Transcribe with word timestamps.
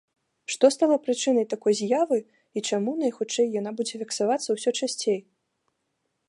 Што 0.51 0.69
стала 0.75 0.95
прычынай 1.07 1.45
такой 1.53 1.73
з'явы 1.81 2.17
і 2.57 2.63
чаму, 2.69 2.91
найхутчэй, 3.03 3.53
яна 3.59 3.75
будзе 3.81 3.95
фіксавацца 4.05 4.49
ўсё 4.57 4.69
часцей? 4.81 5.19